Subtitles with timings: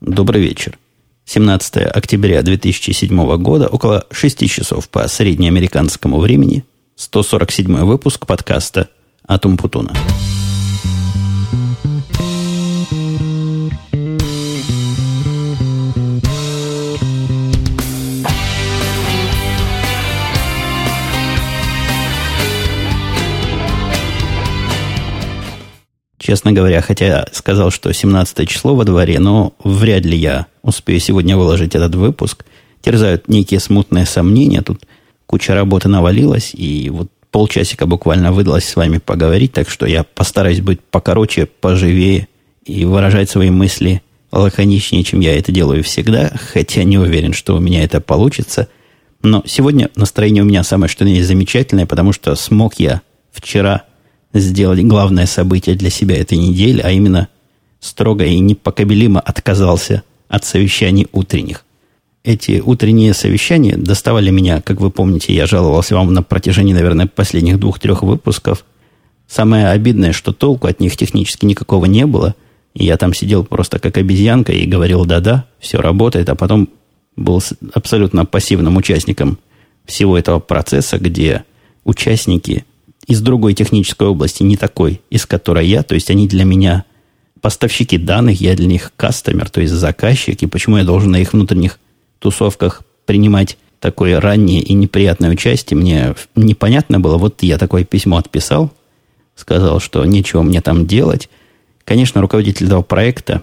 [0.00, 0.78] Добрый вечер.
[1.26, 6.64] 17 октября 2007 года, около 6 часов по среднеамериканскому времени,
[6.96, 8.88] 147 выпуск подкаста
[9.26, 9.92] «Атум Путуна».
[26.30, 31.36] Честно говоря, хотя сказал, что 17 число во дворе, но вряд ли я успею сегодня
[31.36, 32.44] выложить этот выпуск.
[32.82, 34.62] Терзают некие смутные сомнения.
[34.62, 34.84] Тут
[35.26, 40.60] куча работы навалилась, и вот полчасика буквально выдалось с вами поговорить, так что я постараюсь
[40.60, 42.28] быть покороче, поживее
[42.64, 44.00] и выражать свои мысли
[44.30, 48.68] лаконичнее, чем я это делаю всегда, хотя не уверен, что у меня это получится.
[49.20, 53.02] Но сегодня настроение у меня самое что ни есть замечательное, потому что смог я
[53.32, 53.82] вчера
[54.32, 57.28] сделать главное событие для себя этой недели, а именно
[57.80, 61.64] строго и непокобелимо отказался от совещаний утренних.
[62.22, 67.58] Эти утренние совещания доставали меня, как вы помните, я жаловался вам на протяжении, наверное, последних
[67.58, 68.64] двух-трех выпусков.
[69.26, 72.34] Самое обидное, что толку от них технически никакого не было.
[72.74, 76.68] И я там сидел просто как обезьянка и говорил «да-да, все работает», а потом
[77.16, 79.38] был абсолютно пассивным участником
[79.86, 81.44] всего этого процесса, где
[81.84, 82.64] участники
[83.10, 85.82] из другой технической области, не такой, из которой я.
[85.82, 86.84] То есть они для меня
[87.40, 90.40] поставщики данных, я для них кастомер, то есть заказчик.
[90.40, 91.80] И почему я должен на их внутренних
[92.20, 97.18] тусовках принимать такое раннее и неприятное участие, мне непонятно было.
[97.18, 98.70] Вот я такое письмо отписал,
[99.34, 101.28] сказал, что нечего мне там делать.
[101.84, 103.42] Конечно, руководитель этого проекта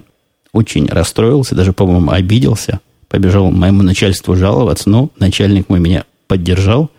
[0.54, 2.80] очень расстроился, даже, по-моему, обиделся,
[3.10, 6.90] побежал моему начальству жаловаться, но начальник мой меня поддержал–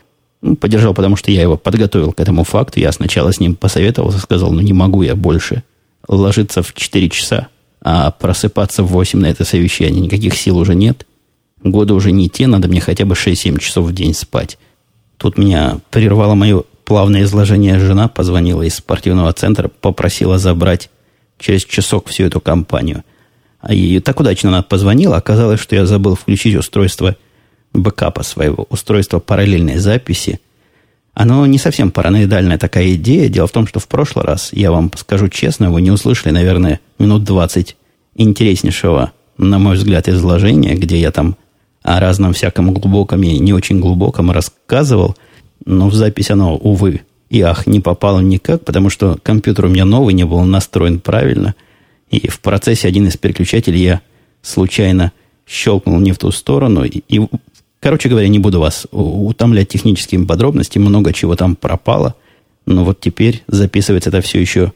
[0.61, 2.81] поддержал, потому что я его подготовил к этому факту.
[2.81, 5.62] Я сначала с ним посоветовался, сказал, ну не могу я больше
[6.06, 7.48] ложиться в 4 часа,
[7.83, 10.00] а просыпаться в 8 на это совещание.
[10.00, 11.06] Никаких сил уже нет.
[11.62, 14.58] Годы уже не те, надо мне хотя бы 6-7 часов в день спать.
[15.17, 20.89] Тут меня прервало мое плавное изложение жена, позвонила из спортивного центра, попросила забрать
[21.39, 23.02] через часок всю эту компанию.
[23.68, 27.17] И так удачно она позвонила, оказалось, что я забыл включить устройство–
[27.73, 30.40] бэкапа своего устройства параллельной записи,
[31.14, 33.29] оно не совсем параноидальная такая идея.
[33.29, 36.80] Дело в том, что в прошлый раз, я вам скажу честно, вы не услышали, наверное,
[36.98, 37.77] минут 20
[38.14, 41.36] интереснейшего, на мой взгляд, изложения, где я там
[41.83, 45.17] о разном всяком глубоком и не очень глубоком рассказывал,
[45.64, 49.85] но в запись оно, увы, и ах, не попало никак, потому что компьютер у меня
[49.85, 51.55] новый, не был настроен правильно,
[52.11, 54.00] и в процессе один из переключателей я
[54.42, 55.12] случайно
[55.46, 57.27] щелкнул не в ту сторону, и, и
[57.80, 62.14] Короче говоря, не буду вас утомлять техническими подробностями, много чего там пропало.
[62.66, 64.72] Но вот теперь записывается это все еще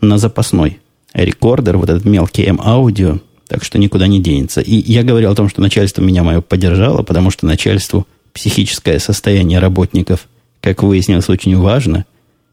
[0.00, 0.80] на запасной
[1.12, 4.60] рекордер, вот этот мелкий М-аудио, так что никуда не денется.
[4.60, 9.58] И я говорил о том, что начальство меня мое поддержало, потому что начальству психическое состояние
[9.58, 10.26] работников,
[10.60, 12.04] как выяснилось, очень важно.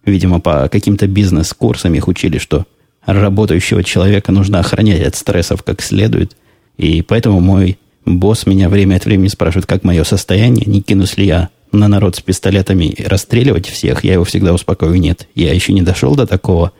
[0.06, 2.66] Видимо, по каким-то бизнес-курсам их учили, что
[3.06, 6.36] работающего человека нужно охранять от стрессов как следует.
[6.78, 11.26] И поэтому мой Босс меня время от времени спрашивает, как мое состояние, не кинусь ли
[11.26, 14.04] я на народ с пистолетами расстреливать всех.
[14.04, 15.28] Я его всегда успокою, нет.
[15.36, 16.72] Я еще не дошел до такого.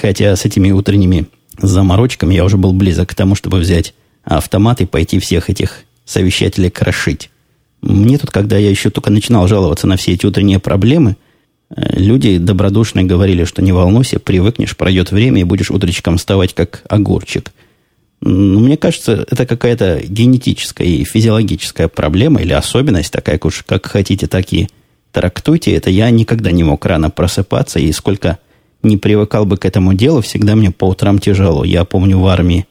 [0.00, 1.26] Хотя с этими утренними
[1.58, 3.94] заморочками я уже был близок к тому, чтобы взять
[4.24, 7.30] автомат и пойти всех этих совещателей крошить.
[7.82, 11.16] Мне тут, когда я еще только начинал жаловаться на все эти утренние проблемы,
[11.70, 16.82] э, люди добродушно говорили, что не волнуйся, привыкнешь, пройдет время и будешь утречком вставать как
[16.88, 17.52] огурчик.
[18.22, 24.26] Ну, мне кажется, это какая-то генетическая и физиологическая проблема или особенность, такая уж как хотите,
[24.26, 24.68] так и
[25.10, 25.74] трактуйте.
[25.74, 28.38] Это я никогда не мог рано просыпаться, и сколько
[28.82, 31.64] не привыкал бы к этому делу, всегда мне по утрам тяжело.
[31.64, 32.66] Я помню в армии,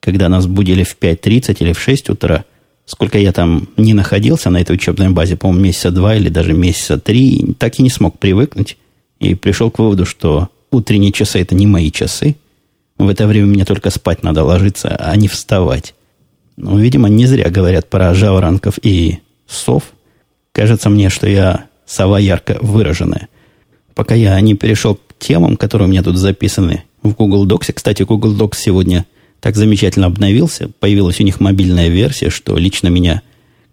[0.00, 2.44] когда нас будили в 5.30 или в 6 утра,
[2.84, 6.98] сколько я там не находился на этой учебной базе, по-моему, месяца два или даже месяца
[6.98, 8.76] три, так и не смог привыкнуть.
[9.20, 12.34] И пришел к выводу, что утренние часы– это не мои часы–
[12.98, 15.94] в это время мне только спать надо ложиться, а не вставать.
[16.56, 19.84] Ну, видимо, не зря говорят про жаворонков и сов.
[20.52, 23.28] Кажется мне, что я сова ярко выраженная.
[23.94, 27.72] Пока я не перешел к темам, которые у меня тут записаны в Google Docs.
[27.72, 29.06] Кстати, Google Docs сегодня
[29.40, 30.68] так замечательно обновился.
[30.80, 33.22] Появилась у них мобильная версия, что лично меня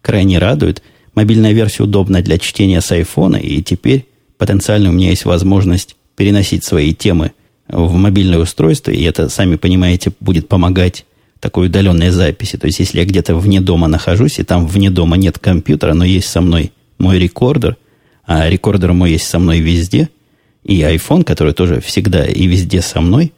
[0.02, 0.82] крайне радует.
[1.16, 4.06] Мобильная версия удобна для чтения с айфона, и теперь
[4.38, 7.32] потенциально у меня есть возможность переносить свои темы–
[7.68, 11.04] в мобильное устройство, и это, сами понимаете, будет помогать
[11.40, 12.56] такой удаленной записи.
[12.56, 16.04] То есть, если я где-то вне дома нахожусь, и там вне дома нет компьютера, но
[16.04, 17.76] есть со мной мой рекордер,
[18.24, 20.08] а рекордер мой есть со мной везде,
[20.64, 23.32] и iPhone, который тоже всегда и везде со мной,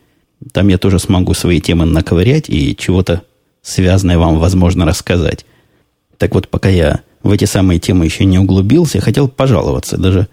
[0.52, 3.22] там я тоже смогу свои темы наковырять и чего-то
[3.62, 5.44] связанное вам возможно рассказать.
[6.16, 10.28] Так вот, пока я в эти самые темы еще не углубился, хотел пожаловаться, даже,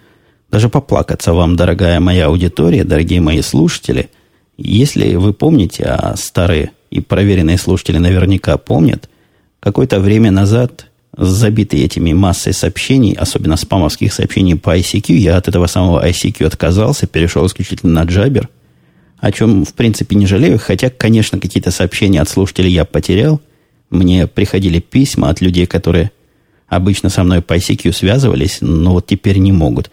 [0.51, 4.09] даже поплакаться вам, дорогая моя аудитория, дорогие мои слушатели.
[4.57, 9.09] Если вы помните, а старые и проверенные слушатели наверняка помнят,
[9.59, 10.87] какое-то время назад,
[11.17, 17.07] забитый этими массой сообщений, особенно спамовских сообщений по ICQ, я от этого самого ICQ отказался,
[17.07, 18.47] перешел исключительно на Jabber,
[19.19, 23.41] о чем, в принципе, не жалею, хотя, конечно, какие-то сообщения от слушателей я потерял.
[23.89, 26.11] Мне приходили письма от людей, которые
[26.67, 29.89] обычно со мной по ICQ связывались, но вот теперь не могут.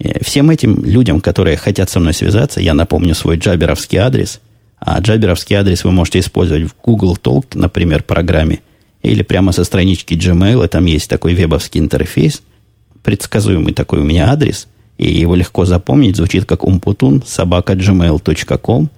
[0.00, 4.40] Э, всем этим людям, которые хотят со мной связаться, я напомню свой джаберовский адрес.
[4.78, 8.60] А джаберовский адрес вы можете использовать в Google Talk, например, программе,
[9.02, 12.42] или прямо со странички Gmail, там есть такой вебовский интерфейс,
[13.02, 18.90] предсказуемый такой у меня адрес, и его легко запомнить, звучит как umputun собака gmail.com.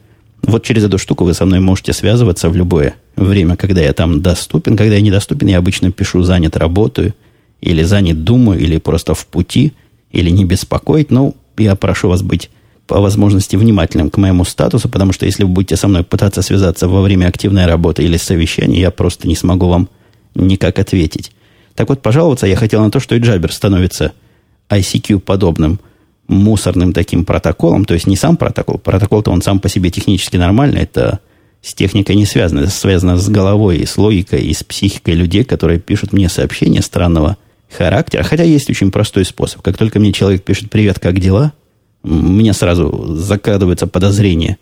[0.43, 4.23] Вот через эту штуку вы со мной можете связываться в любое время, когда я там
[4.23, 4.77] доступен.
[4.77, 7.15] Когда я недоступен, я обычно пишу «занят, работаю»,
[7.61, 9.73] или «занят, думаю», или просто «в пути»,
[10.13, 11.11] или «не беспокоить».
[11.11, 12.51] Ну, я прошу вас быть
[12.87, 16.89] по возможности внимательным к моему статусу, потому что если вы будете со мной пытаться связаться
[16.89, 19.89] во время активной работы или совещания, я просто не смогу вам
[20.35, 21.33] никак ответить.
[21.75, 24.13] Так вот, пожаловаться я хотел на то, что и Джабер становится
[24.69, 25.81] ICQ-подобным
[26.29, 30.83] мусорным таким протоколом, то есть не сам протокол, протокол-то он сам по себе технически нормальный,
[30.83, 31.21] это
[31.63, 32.61] с техникой не связано.
[32.61, 36.83] Это связано с головой, и с логикой, и с психикой людей, которые пишут мне сообщения
[36.83, 37.37] странного
[37.73, 38.23] характера.
[38.23, 39.63] Хотя есть очень простой способ.
[39.63, 41.53] Как только мне человек пишет «Привет, как дела?»,
[42.03, 44.59] мне сразу закрадывается подозрение,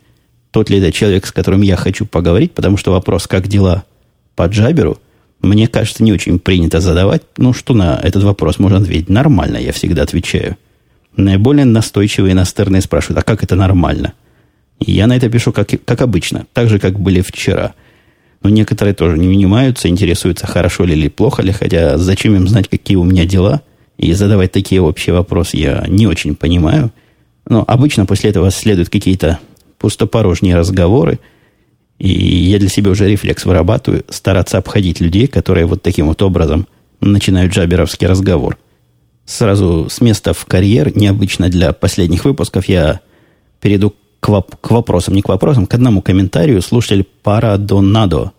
[0.50, 3.84] тот ли это человек, с которым я хочу поговорить, потому что вопрос «как дела?»
[4.36, 4.98] по джаберу,
[5.42, 7.22] мне кажется, не очень принято задавать.
[7.36, 9.08] Ну, что на этот вопрос можно ответить?
[9.08, 10.56] Нормально, я всегда отвечаю.
[11.16, 14.12] Наиболее настойчивые иностранные спрашивают, а как это нормально?
[14.78, 17.74] Я на это пишу, как, как обычно, так же, как были вчера.
[18.42, 22.68] Но некоторые тоже не унимаются, интересуются, хорошо ли или плохо ли, хотя зачем им знать,
[22.68, 23.62] какие у меня дела,
[23.98, 26.90] и задавать такие общие вопросы я не очень понимаю.
[27.46, 29.38] Но обычно после этого следуют какие-то
[29.78, 31.18] пустопорожние разговоры,
[31.98, 36.66] и я для себя уже рефлекс вырабатываю, стараться обходить людей, которые вот таким вот образом
[37.00, 38.56] начинают джаберовский разговор.
[39.26, 43.00] Сразу с места в карьер, необычно для последних выпусков, я
[43.60, 48.32] перейду к, воп- к вопросам, не к вопросам, к одному комментарию слушатель Парадонадо.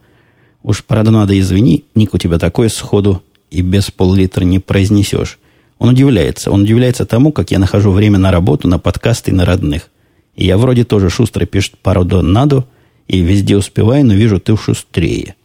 [0.64, 5.40] Уж Парадонадо, извини, ник у тебя такой сходу и без пол-литра не произнесешь.
[5.80, 6.52] Он удивляется.
[6.52, 9.90] Он удивляется тому, как я нахожу время на работу, на подкасты и на родных.
[10.36, 12.66] И я вроде тоже шустро пишет Парадонадо,
[13.08, 15.36] и везде успеваю, но вижу, ты шустрее.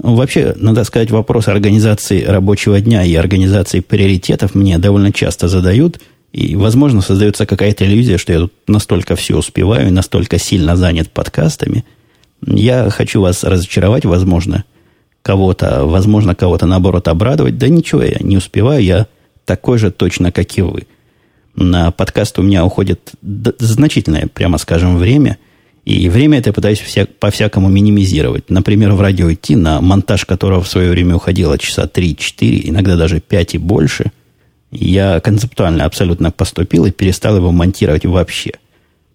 [0.00, 6.00] Ну, вообще, надо сказать, вопрос организации рабочего дня и организации приоритетов мне довольно часто задают–
[6.32, 11.10] и, возможно, создается какая-то иллюзия, что я тут настолько все успеваю и настолько сильно занят
[11.10, 11.84] подкастами.
[12.46, 14.64] Я хочу вас разочаровать, возможно,
[15.22, 17.58] кого-то, возможно, кого-то, наоборот, обрадовать.
[17.58, 19.06] Да ничего, я не успеваю, я
[19.44, 20.86] такой же точно, как и вы.
[21.56, 23.10] На подкаст у меня уходит
[23.58, 25.38] значительное, прямо скажем, время.
[25.84, 28.50] И время это я пытаюсь вся, по-всякому минимизировать.
[28.50, 33.18] Например, в радио идти, на монтаж которого в свое время уходило часа 3-4, иногда даже
[33.18, 34.12] 5 и больше–
[34.70, 38.52] я концептуально абсолютно поступил и перестал его монтировать вообще.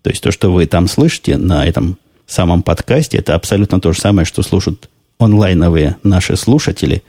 [0.01, 1.97] То есть то, что вы там слышите на этом
[2.27, 7.03] самом подкасте, это абсолютно то же самое, что слушают онлайновые наши слушатели.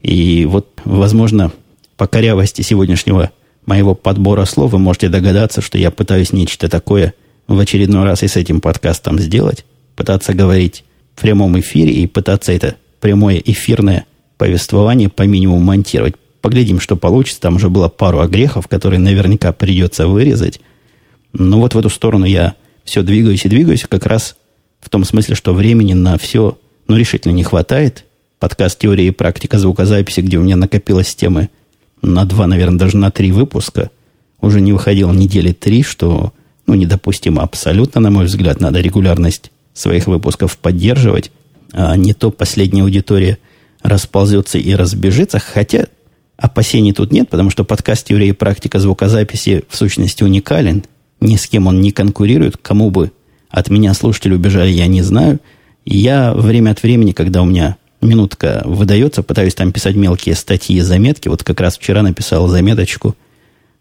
[0.00, 1.52] И вот, возможно,
[1.96, 3.30] по корявости сегодняшнего
[3.66, 7.14] моего подбора слов вы можете догадаться, что я пытаюсь нечто такое
[7.48, 9.64] в очередной раз и с этим подкастом сделать.
[9.96, 10.84] Пытаться говорить
[11.16, 16.14] в прямом эфире и пытаться это прямое эфирное повествование по минимуму монтировать.
[16.48, 17.42] Поглядим, что получится.
[17.42, 20.60] Там уже было пару огрехов, которые наверняка придется вырезать.
[21.34, 24.34] Но вот в эту сторону я все двигаюсь и двигаюсь, как раз
[24.80, 28.06] в том смысле, что времени на все, ну, решительно не хватает.
[28.38, 31.50] Подкаст «Теория и практика звукозаписи», где у меня накопилось темы
[32.00, 33.90] на два, наверное, даже на три выпуска,
[34.40, 36.32] уже не выходил недели три, что,
[36.66, 38.58] ну, недопустимо абсолютно, на мой взгляд.
[38.58, 41.30] Надо регулярность своих выпусков поддерживать,
[41.74, 43.36] а не то последняя аудитория
[43.82, 45.38] расползется и разбежится.
[45.38, 45.88] Хотя
[46.38, 50.84] Опасений тут нет, потому что подкаст «Теория и практика звукозаписи» в сущности уникален.
[51.20, 52.56] Ни с кем он не конкурирует.
[52.56, 53.10] Кому бы
[53.50, 55.40] от меня слушатели убежали, я не знаю.
[55.84, 60.80] Я время от времени, когда у меня минутка выдается, пытаюсь там писать мелкие статьи и
[60.80, 61.26] заметки.
[61.26, 63.16] Вот как раз вчера написал заметочку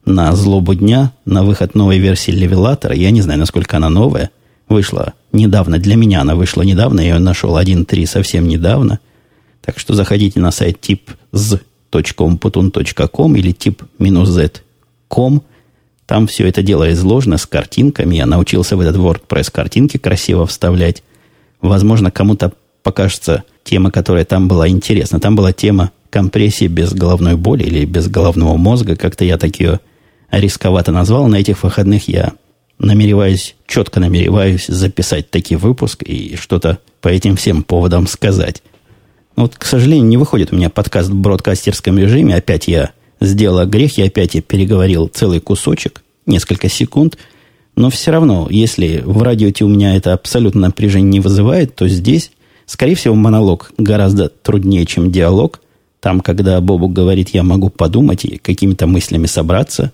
[0.05, 2.95] на злобу дня, на выход новой версии левелатора.
[2.95, 4.31] Я не знаю, насколько она новая.
[4.67, 5.77] Вышла недавно.
[5.77, 7.01] Для меня она вышла недавно.
[7.01, 8.99] Я ее нашел 1.3 совсем недавно.
[9.63, 11.59] Так что заходите на сайт тип з
[11.91, 15.41] .umputun.com или тип -z.com.
[16.05, 18.15] Там все это дело изложено с картинками.
[18.15, 21.03] Я научился в этот WordPress картинки красиво вставлять.
[21.61, 25.19] Возможно, кому-то покажется тема, которая там была интересна.
[25.19, 28.95] Там была тема компрессии без головной боли или без головного мозга.
[28.95, 29.81] Как-то я так ее
[30.31, 31.27] рисковато назвал.
[31.27, 32.33] На этих выходных я
[32.79, 38.61] намереваюсь, четко намереваюсь записать такой выпуск и что-то по этим всем поводам сказать.
[39.37, 42.35] Вот, к сожалению, не выходит у меня подкаст в бродкастерском режиме.
[42.35, 42.89] Опять я
[43.21, 47.19] сделал грех, я опять переговорил целый кусочек, несколько секунд.
[47.75, 52.31] Но все равно, если в радио у меня это абсолютно напряжение не вызывает, то здесь,
[52.65, 55.61] скорее всего, монолог гораздо труднее, чем диалог.
[55.99, 59.91] Там, когда Бобук говорит, я могу подумать и какими-то мыслями собраться,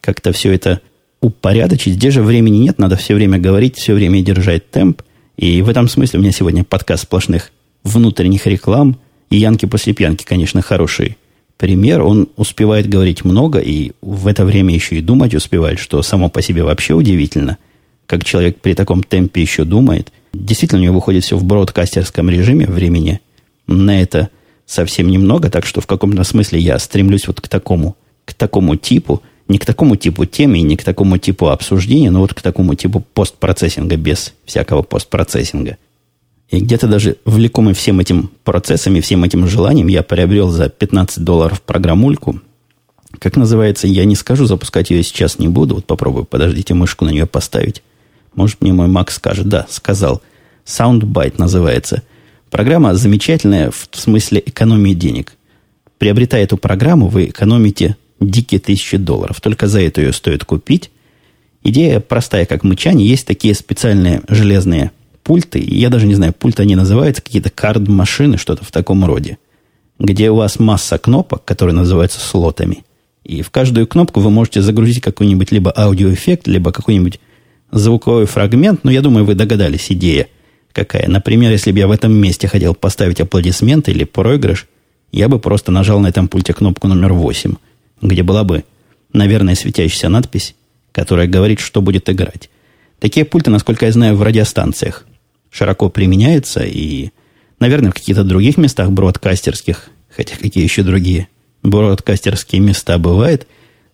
[0.00, 0.80] как-то все это
[1.20, 1.94] упорядочить.
[1.94, 5.02] Здесь же времени нет, надо все время говорить, все время держать темп.
[5.36, 7.50] И в этом смысле у меня сегодня подкаст сплошных
[7.84, 8.98] внутренних реклам.
[9.30, 11.16] И Янки после пьянки, конечно, хороший
[11.56, 12.02] пример.
[12.02, 16.42] Он успевает говорить много и в это время еще и думать успевает, что само по
[16.42, 17.58] себе вообще удивительно.
[18.06, 20.12] Как человек при таком темпе еще думает.
[20.32, 23.20] Действительно, у него выходит все в бродкастерском режиме времени.
[23.66, 24.30] На это
[24.66, 29.22] совсем немного, так что в каком-то смысле я стремлюсь вот к такому, к такому типу,
[29.48, 33.00] не к такому типу темы, не к такому типу обсуждения, но вот к такому типу
[33.14, 35.76] постпроцессинга без всякого постпроцессинга.
[36.50, 41.24] И где-то даже влекомый всем этим процессом и всем этим желанием я приобрел за 15
[41.24, 42.40] долларов программульку.
[43.18, 45.76] Как называется, я не скажу, запускать ее сейчас не буду.
[45.76, 47.82] Вот попробую, подождите, мышку на нее поставить.
[48.34, 49.48] Может, мне мой Макс скажет.
[49.48, 50.22] Да, сказал.
[50.66, 52.02] Soundbite называется.
[52.50, 55.34] Программа замечательная в смысле экономии денег.
[55.98, 59.40] Приобретая эту программу, вы экономите дикие тысячи долларов.
[59.40, 60.90] Только за это ее стоит купить.
[61.62, 63.08] Идея простая, как мычание.
[63.08, 64.92] Есть такие специальные железные
[65.24, 69.38] пульты, я даже не знаю, пульты они называются, какие-то кард-машины, что-то в таком роде,
[69.98, 72.84] где у вас масса кнопок, которые называются слотами.
[73.24, 77.18] И в каждую кнопку вы можете загрузить какой-нибудь либо аудиоэффект, либо какой-нибудь
[77.72, 78.84] звуковой фрагмент.
[78.84, 80.28] Но я думаю, вы догадались, идея
[80.72, 81.08] какая.
[81.08, 84.66] Например, если бы я в этом месте хотел поставить аплодисменты или проигрыш,
[85.12, 87.54] я бы просто нажал на этом пульте кнопку номер 8,
[88.02, 88.64] где была бы,
[89.12, 90.54] наверное, светящаяся надпись,
[90.92, 92.50] которая говорит, что будет играть.
[92.98, 95.06] Такие пульты, насколько я знаю, в радиостанциях
[95.54, 97.10] широко применяется и,
[97.60, 101.28] наверное, в каких-то других местах бродкастерских, хотя какие еще другие
[101.62, 103.46] бродкастерские места бывают,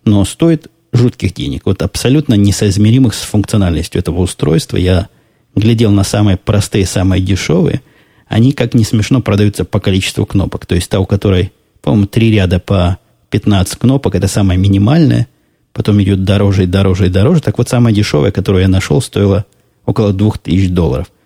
[0.03, 1.61] но стоит жутких денег.
[1.65, 4.77] Вот абсолютно несоизмеримых с функциональностью этого устройства.
[4.77, 5.07] Я
[5.55, 7.81] глядел на самые простые, самые дешевые.
[8.27, 10.65] Они, как не смешно, продаются по количеству кнопок.
[10.65, 12.97] То есть та, у которой, по-моему, три ряда по
[13.29, 15.27] 15 кнопок, это самая минимальная.
[15.73, 17.41] Потом идет дороже и дороже и дороже.
[17.41, 19.45] Так вот, самая дешевая, которую я нашел, стоила
[19.85, 21.11] около 2000 долларов–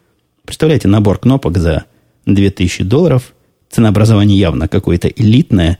[0.46, 1.86] Представляете, набор кнопок за
[2.26, 3.34] 2000 долларов.
[3.70, 5.80] Ценообразование явно какое-то элитное.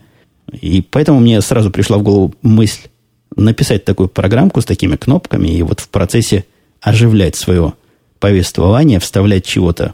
[0.52, 2.82] И поэтому мне сразу пришла в голову мысль
[3.36, 6.46] написать такую программку с такими кнопками и вот в процессе
[6.82, 7.74] оживлять свое
[8.20, 9.94] повествование, вставлять чего-то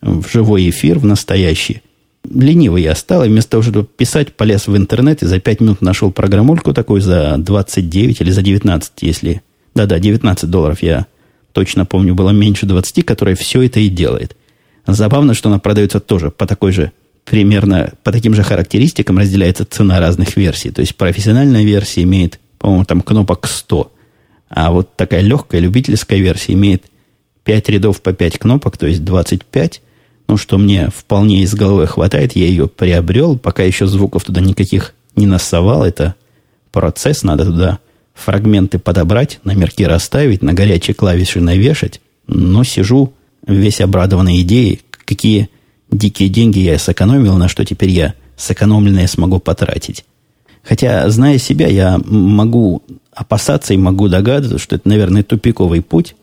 [0.00, 1.82] в живой эфир, в настоящий.
[2.28, 5.80] Ленивый я стал, и вместо того, чтобы писать, полез в интернет и за 5 минут
[5.80, 9.42] нашел программульку такую за 29 или за 19, если...
[9.74, 11.06] Да-да, 19 долларов я
[11.52, 14.36] точно помню, было меньше 20, которая все это и делает.
[14.86, 16.92] Забавно, что она продается тоже по такой же,
[17.24, 20.70] примерно по таким же характеристикам разделяется цена разных версий.
[20.70, 23.92] То есть профессиональная версия имеет, по-моему, там кнопок 100,
[24.48, 26.84] а вот такая легкая любительская версия имеет
[27.44, 29.82] 5 рядов по 5 кнопок, то есть 25.
[30.28, 34.94] Ну, что мне вполне из головы хватает, я ее приобрел, пока еще звуков туда никаких
[35.16, 35.84] не насовал.
[35.84, 36.14] Это
[36.70, 37.78] процесс, надо туда
[38.14, 43.12] фрагменты подобрать, номерки расставить, на горячие клавиши навешать, но сижу
[43.46, 45.48] весь обрадованный идеей, какие
[45.90, 50.04] дикие деньги я сэкономил, на что теперь я сэкономленное смогу потратить.
[50.62, 56.14] Хотя, зная себя, я могу опасаться и могу догадываться, что это, наверное, тупиковый путь,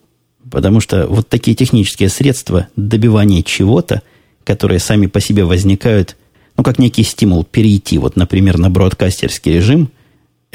[0.50, 4.02] потому что вот такие технические средства добивания чего-то,
[4.44, 6.16] которые сами по себе возникают,
[6.56, 9.92] ну, как некий стимул перейти, вот, например, на бродкастерский режим,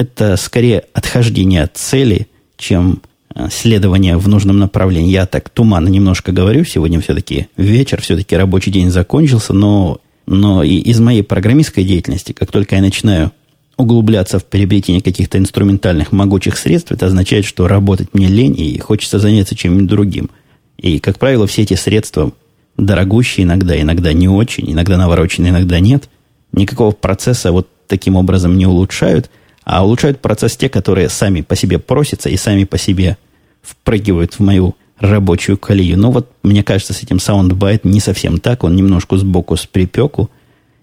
[0.02, 3.00] это скорее отхождение от цели, чем
[3.34, 5.10] э, следование в нужном направлении.
[5.10, 10.76] Я так туманно немножко говорю, сегодня все-таки вечер, все-таки рабочий день закончился, но, но и
[10.76, 13.32] из моей программистской деятельности, как только я начинаю
[13.76, 19.18] углубляться в приобретение каких-то инструментальных могучих средств, это означает, что работать мне лень и хочется
[19.18, 20.30] заняться чем-нибудь другим.
[20.76, 22.32] И, как правило, все эти средства
[22.76, 26.08] дорогущие иногда, иногда не очень, иногда навороченные, иногда нет.
[26.52, 29.30] Никакого процесса вот таким образом не улучшают–
[29.64, 33.16] а улучшают процесс те, которые сами по себе просятся и сами по себе
[33.62, 35.98] впрыгивают в мою рабочую колею.
[35.98, 38.64] Но вот мне кажется, с этим Soundbite не совсем так.
[38.64, 40.30] Он немножко сбоку с припеку.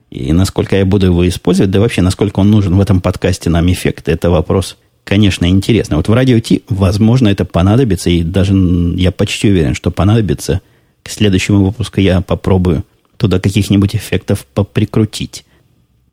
[0.09, 3.71] И насколько я буду его использовать, да вообще, насколько он нужен в этом подкасте нам
[3.71, 5.97] эффект, это вопрос, конечно, интересный.
[5.97, 8.53] Вот в радио Ти, возможно, это понадобится, и даже
[8.95, 10.61] я почти уверен, что понадобится.
[11.03, 12.83] К следующему выпуску я попробую
[13.17, 15.45] туда каких-нибудь эффектов поприкрутить.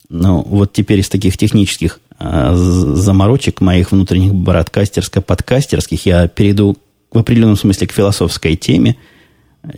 [0.08, 6.76] Но вот теперь из таких технических заморочек моих внутренних бродкастерско-подкастерских я перейду
[7.12, 8.96] в определенном смысле к философской теме.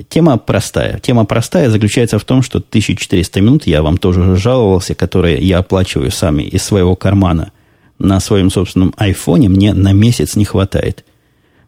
[0.09, 0.99] Тема простая.
[1.01, 5.59] Тема простая заключается в том, что 1400 минут, я вам тоже уже жаловался, которые я
[5.59, 7.53] оплачиваю сами из своего кармана
[7.99, 11.05] на своем собственном айфоне, мне на месяц не хватает.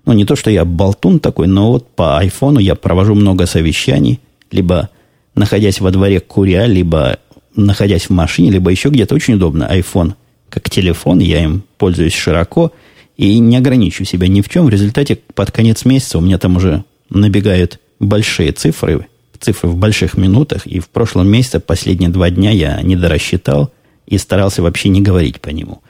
[0.04, 4.20] Ну, не то, что я болтун такой, но вот по айфону я провожу много совещаний,
[4.50, 4.90] либо
[5.34, 7.18] находясь во дворе куря, либо
[7.56, 9.68] находясь в машине, либо еще где-то очень удобно.
[9.70, 10.14] iPhone
[10.50, 12.72] как телефон, я им пользуюсь широко
[13.16, 14.66] и не ограничиваю себя ни в чем.
[14.66, 19.06] В результате под конец месяца у меня там уже набегают большие цифры,
[19.38, 23.72] цифры в больших минутах, и в прошлом месяце, последние два дня я не дорассчитал
[24.06, 25.80] и старался вообще не говорить по нему.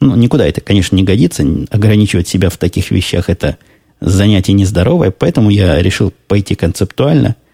[0.00, 1.44] Ну, никуда это, конечно, не годится.
[1.70, 3.58] Ограничивать себя в таких вещах– это
[4.00, 7.36] занятие нездоровое, поэтому я решил пойти концептуально–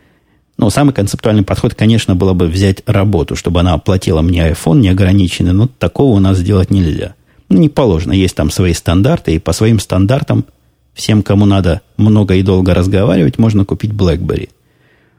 [0.56, 5.52] но самый концептуальный подход, конечно, было бы взять работу, чтобы она оплатила мне iPhone неограниченный,
[5.52, 7.14] но такого у нас сделать нельзя.
[7.48, 8.12] Ну, не положено.
[8.12, 10.44] Есть там свои стандарты, и по своим стандартам
[10.94, 14.48] всем, кому надо много и долго разговаривать, можно купить BlackBerry.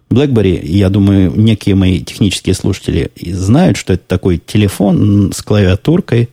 [0.09, 6.29] BlackBerry, я думаю, некие мои технические слушатели знают, что это такой телефон с клавиатуркой,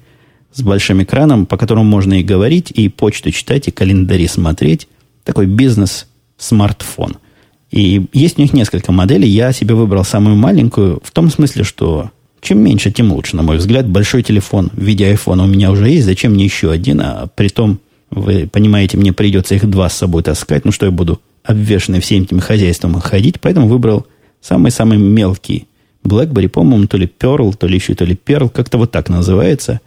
[0.52, 4.86] с большим экраном, по которому можно и говорить, и почту читать, и календари смотреть.
[5.24, 7.16] Такой бизнес-смартфон.
[7.72, 9.28] И есть у них несколько моделей.
[9.28, 12.10] Я себе выбрал самую маленькую в том смысле, что
[12.42, 13.88] чем меньше, тем лучше, на мой взгляд.
[13.88, 16.04] Большой телефон в виде айфона у меня уже есть.
[16.04, 17.00] Зачем мне еще один?
[17.00, 20.66] А при том, вы понимаете, мне придется их два с собой таскать.
[20.66, 23.40] Ну, что я буду обвешенный всем этим хозяйством ходить.
[23.40, 24.06] Поэтому выбрал
[24.42, 25.66] самый-самый мелкий
[26.04, 29.80] BlackBerry, по-моему, то ли Pearl, то ли еще то ли Pearl, как-то вот так называется.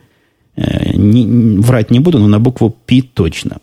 [0.56, 3.58] Э, не, врать не буду, но на букву P точно.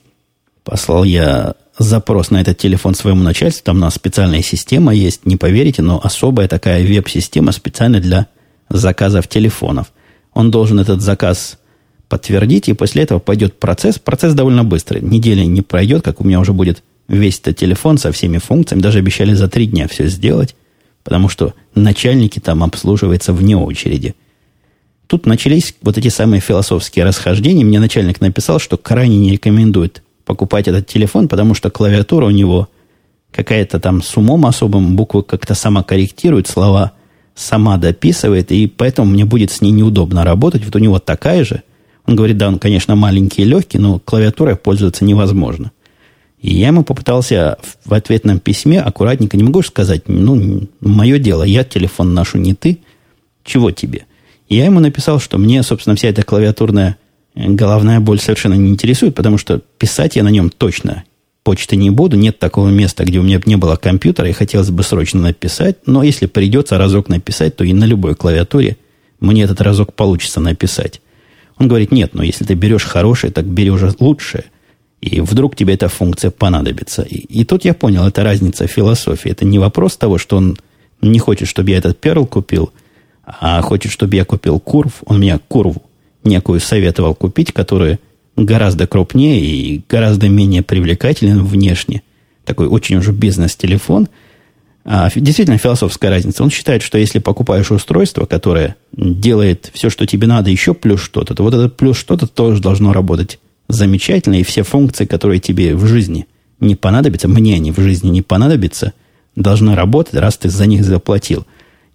[0.62, 3.64] Послал я запрос на этот телефон своему начальству.
[3.64, 8.26] Там у нас специальная система есть, не поверите, но особая такая веб-система специально для
[8.69, 9.93] заказов телефонов.
[10.35, 11.59] Он должен этот заказ
[12.09, 13.99] подтвердить, и после этого пойдет процесс.
[13.99, 15.00] Процесс довольно быстрый.
[15.00, 18.82] Недели не пройдет, как у меня уже будет весь этот телефон со всеми функциями.
[18.82, 20.54] Даже обещали за три дня все сделать,
[21.04, 24.15] потому что начальники там обслуживаются вне очереди.
[25.06, 27.65] Тут начались вот эти самые философские расхождения.
[27.65, 32.69] Мне начальник написал, что крайне не рекомендует покупать этот телефон, потому что клавиатура у него
[33.30, 36.93] какая-то там с умом особым, буквы как-то сама корректирует, слова
[37.35, 40.65] сама дописывает, и поэтому мне будет с ней неудобно работать.
[40.65, 41.63] Вот у него такая же.
[42.06, 45.73] Он говорит, да, он, конечно, маленький и легкий, но клавиатурой пользоваться невозможно.
[46.41, 51.63] И я ему попытался в ответном письме аккуратненько, не могу сказать, ну, мое дело, я
[51.63, 52.80] телефон ношу, не ты,
[53.45, 54.06] чего тебе?
[54.49, 56.97] И я ему написал, что мне, собственно, вся эта клавиатурная
[57.34, 61.04] головная боль совершенно не интересует, потому что писать я на нем точно
[61.42, 62.16] почты не буду.
[62.16, 65.76] Нет такого места, где у меня не было компьютера, и хотелось бы срочно написать.
[65.86, 68.76] Но если придется разок написать, то и на любой клавиатуре
[69.21, 71.00] мне этот разок получится написать.
[71.56, 74.45] Он говорит, нет, но если ты берешь хорошее, так уже лучшее.
[75.00, 77.02] И вдруг тебе эта функция понадобится.
[77.02, 79.30] И, и тут я понял, это разница философии.
[79.30, 80.56] Это не вопрос того, что он
[81.00, 82.73] не хочет, чтобы я этот перл купил,
[83.25, 85.02] а хочет, чтобы я купил курв.
[85.06, 85.82] Он меня курву
[86.25, 87.99] некую советовал купить, которая
[88.37, 92.02] гораздо крупнее и гораздо менее привлекателен внешне.
[92.45, 94.08] Такой очень уже бизнес-телефон.
[94.85, 96.43] А действительно философская разница.
[96.43, 101.35] Он считает, что если покупаешь устройство, которое делает все, что тебе надо, еще плюс что-то,
[101.35, 105.87] то вот это плюс что-то тоже должно работать замечательно, и все функции, которые тебе в
[105.87, 106.26] жизни
[106.58, 108.93] не понадобятся, мне они в жизни не понадобятся,
[109.37, 111.47] должны работать, раз ты за них заплатил.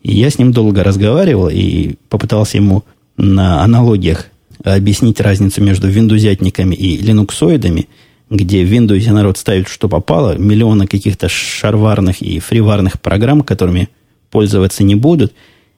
[0.02, 2.84] И я с ним долго разговаривал и попытался ему
[3.18, 4.28] на аналогиях
[4.64, 7.88] объяснить разницу между виндузятниками и линуксоидами,
[8.30, 13.90] где в Windows народ ставит, что попало, миллионы каких-то шарварных и фриварных программ, которыми
[14.30, 15.34] пользоваться не будут,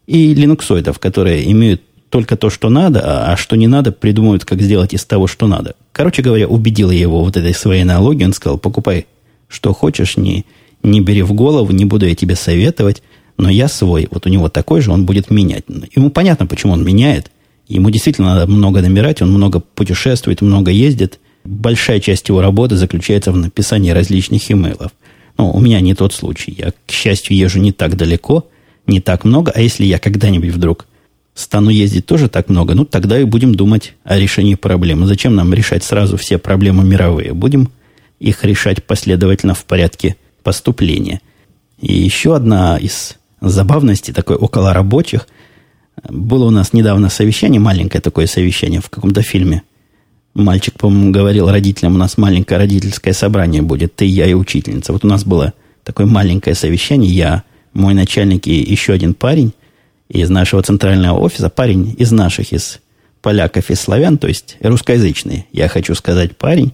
[0.07, 4.61] и линуксоидов, которые имеют только то, что надо, а, а что не надо, придумывают, как
[4.61, 5.75] сделать из того, что надо.
[5.91, 8.25] Короче говоря, убедила его вот этой своей аналогией.
[8.25, 9.05] Он сказал, покупай,
[9.47, 10.45] что хочешь, не,
[10.81, 13.03] не бери в голову, не буду я тебе советовать
[13.39, 15.63] но я свой, вот у него такой же, он будет менять.
[15.95, 17.31] Ему понятно, почему он меняет.
[17.69, 21.19] Ему действительно надо много набирать, он много путешествует, много ездит.
[21.45, 24.91] Большая часть его работы заключается в написании различных имейлов.
[25.37, 26.53] Но у меня не тот случай.
[26.57, 28.45] Я, к счастью, езжу не так далеко,
[28.87, 29.53] не так много.
[29.55, 30.85] А если я когда-нибудь вдруг
[31.33, 35.07] стану ездить тоже так много, ну, тогда и будем думать о решении проблемы.
[35.07, 37.33] Зачем нам решать сразу все проблемы мировые?
[37.33, 37.69] Будем
[38.19, 41.21] их решать последовательно в порядке поступления.
[41.79, 45.27] И еще одна из забавности такой около рабочих.
[46.09, 49.63] Было у нас недавно совещание, маленькое такое совещание в каком-то фильме.
[50.33, 54.93] Мальчик, по-моему, говорил родителям, у нас маленькое родительское собрание будет, ты, я и учительница.
[54.93, 59.53] Вот у нас было такое маленькое совещание, я мой начальник и еще один парень
[60.07, 62.79] из нашего центрального офиса, парень из наших, из
[63.21, 66.73] поляков и славян, то есть русскоязычный, я хочу сказать, парень.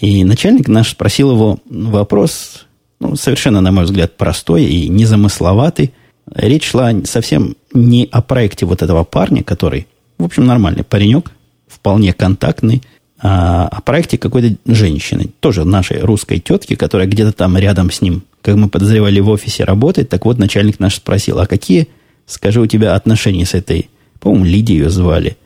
[0.00, 2.66] И начальник наш спросил его вопрос,
[3.00, 5.92] ну, совершенно, на мой взгляд, простой и незамысловатый.
[6.34, 9.86] Речь шла совсем не о проекте вот этого парня, который,
[10.18, 11.32] в общем, нормальный паренек,
[11.66, 12.82] вполне контактный,
[13.22, 18.22] а о проекте какой-то женщины, тоже нашей русской тетки, которая где-то там рядом с ним,
[18.42, 20.08] как мы подозревали, в офисе работает.
[20.08, 21.88] Так вот, начальник наш спросил, а какие,
[22.26, 23.90] скажи, у тебя отношения с этой,
[24.20, 25.36] по-моему, Лидией ее звали.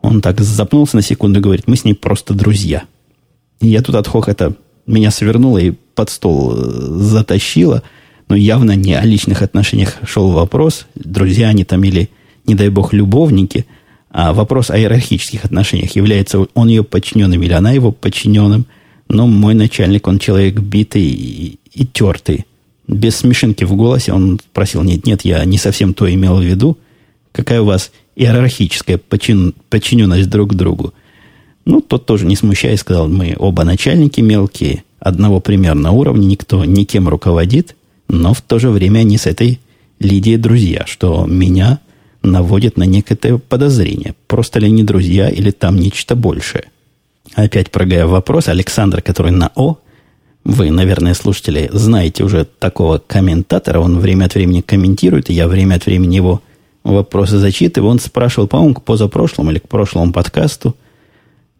[0.00, 2.84] Он так запнулся на секунду и говорит, мы с ней просто друзья.
[3.60, 4.54] И я тут от хохота
[4.86, 7.82] меня свернуло и под стол э, затащило,
[8.28, 12.10] но явно не о личных отношениях шел вопрос, друзья они там или,
[12.46, 13.66] не дай бог, любовники–
[14.12, 18.66] а вопрос о иерархических отношениях, является он ее подчиненным или она его подчиненным.
[19.08, 22.44] Но мой начальник, он человек битый и, и тертый.
[22.86, 26.76] Без смешинки в голосе он спросил, нет, нет, я не совсем то имел в виду.
[27.32, 30.92] Какая у вас иерархическая подчин, подчиненность друг к другу?
[31.64, 37.08] Ну, тот тоже не смущаясь сказал, мы оба начальники мелкие, одного примерно уровня, никто никем
[37.08, 37.76] руководит,
[38.12, 39.58] но в то же время они с этой
[39.98, 41.80] Лидией друзья, что меня–
[42.22, 44.14] наводит на некое подозрение.
[44.26, 46.64] Просто ли они друзья или там нечто большее?
[47.34, 49.78] Опять прогая вопрос, Александр, который на О,
[50.44, 55.76] вы, наверное, слушатели, знаете уже такого комментатора, он время от времени комментирует, и я время
[55.76, 56.42] от времени его
[56.82, 57.92] вопросы зачитываю.
[57.92, 60.76] Он спрашивал, по-моему, к позапрошлому или к прошлому подкасту,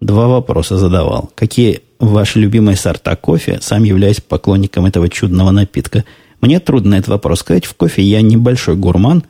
[0.01, 1.31] два вопроса задавал.
[1.37, 3.61] Какие ваши любимые сорта кофе?
[3.63, 6.05] Сам являюсь поклонником этого чудного напитка.
[6.43, 7.65] Мне трудно этот вопрос сказать.
[7.65, 9.25] В кофе я небольшой гурман,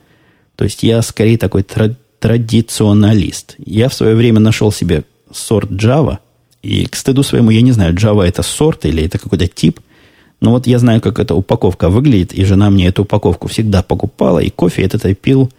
[0.55, 3.55] то есть я скорее такой тра- традиционалист.
[3.63, 6.17] Я в свое время нашел себе сорт Java,
[6.63, 9.79] и к стыду своему я не знаю, Java это сорт или это какой-то тип,
[10.41, 14.39] но вот я знаю, как эта упаковка выглядит, и жена мне эту упаковку всегда покупала,
[14.39, 15.51] и кофе этот я пил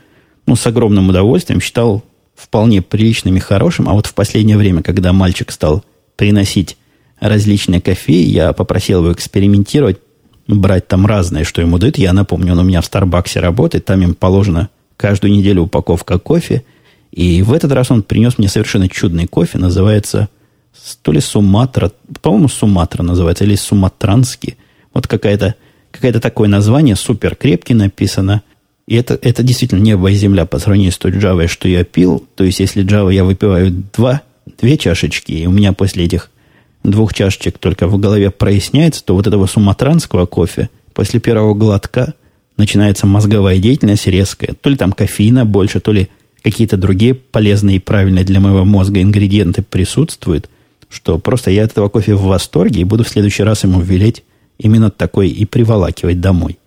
[0.47, 2.03] ну, с огромным удовольствием, считал
[2.35, 5.85] вполне приличным и хорошим, а вот в последнее время, когда мальчик стал
[6.17, 6.77] приносить
[7.21, 9.99] различные кофе, я попросил его экспериментировать,
[10.47, 11.99] брать там разное, что ему дают.
[11.99, 16.65] Я напомню, он у меня в Старбаксе работает, там им положено каждую неделю упаковка кофе.
[17.11, 20.29] И в этот раз он принес мне совершенно чудный кофе, называется
[21.03, 24.57] то ли Суматра, по-моему, Суматра называется, или Суматранский.
[24.93, 25.55] Вот какая-то
[25.95, 28.43] какое такое название, супер крепкий написано.
[28.87, 32.27] И это, это действительно небо и земля по сравнению с той Java, что я пил.
[32.35, 34.23] То есть, если Java я выпиваю два,
[34.61, 36.31] две чашечки, и у меня после этих
[36.85, 42.15] двух чашечек только в голове проясняется, то вот этого суматранского кофе после первого глотка
[42.57, 44.55] начинается мозговая деятельность резкая.
[44.61, 46.09] То ли там кофеина больше, то ли
[46.43, 50.49] какие-то другие полезные и правильные для моего мозга ингредиенты присутствуют,
[50.91, 54.23] что просто я от этого кофе в восторге и буду в следующий раз ему велеть
[54.59, 56.59] именно такой и приволакивать домой.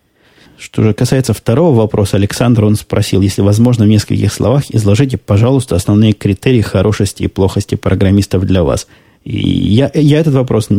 [0.58, 5.76] Что же касается второго вопроса, Александр, он спросил, если возможно в нескольких словах, изложите, пожалуйста,
[5.76, 8.88] основные критерии хорошести и плохости программистов для вас.
[9.30, 10.70] Я, я этот вопрос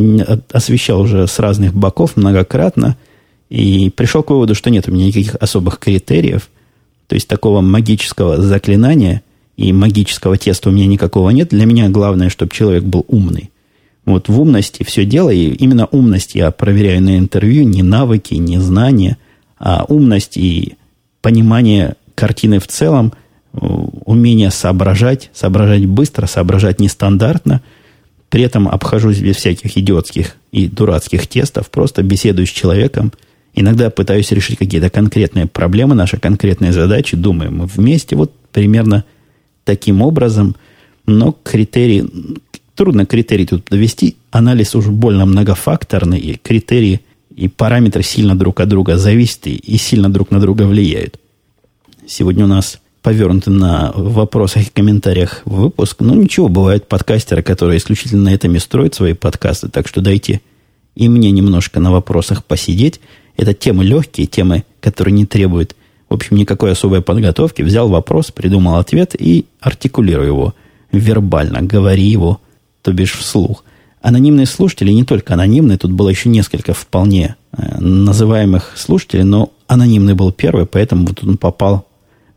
[0.51, 2.97] освещал уже с разных боков многократно–
[3.49, 6.49] и пришел к выводу, что нет у меня никаких особых критериев.
[7.07, 9.23] То есть такого магического заклинания
[9.57, 11.49] и магического теста у меня никакого нет.
[11.49, 13.49] Для меня главное, чтобы человек был умный.
[14.05, 18.59] Вот в умности все дело, и именно умность я проверяю на интервью, не навыки, не
[18.59, 19.17] знания,
[19.57, 20.75] а умность и
[21.21, 23.13] понимание картины в целом,
[23.51, 27.61] умение соображать, соображать быстро, соображать нестандартно,
[28.29, 33.11] при этом обхожусь без всяких идиотских и дурацких тестов, просто беседую с человеком–
[33.55, 39.03] Иногда пытаюсь решить какие-то конкретные проблемы, наши конкретные задачи, думаем мы вместе, вот примерно
[39.63, 40.55] таким образом,
[41.05, 42.05] но критерии,
[42.75, 47.01] трудно критерии тут довести, анализ уж больно многофакторный, и критерии
[47.35, 51.19] и параметры сильно друг от друга зависят и сильно друг на друга влияют.
[52.07, 55.97] Сегодня у нас повернуты на вопросах и комментариях выпуск.
[55.99, 60.41] Ну, ничего, бывают подкастеры, которые исключительно на этом и строят свои подкасты, так что дайте
[60.95, 62.99] и мне немножко на вопросах посидеть.
[63.37, 65.75] Это темы легкие, темы, которые не требуют,
[66.09, 67.61] в общем, никакой особой подготовки.
[67.61, 70.55] Взял вопрос, придумал ответ и артикулирую его
[70.91, 72.41] вербально, говори его,
[72.81, 73.63] то бишь вслух.
[74.01, 80.15] Анонимные слушатели, не только анонимные, тут было еще несколько вполне э, называемых слушателей, но анонимный
[80.15, 81.85] был первый, поэтому вот он попал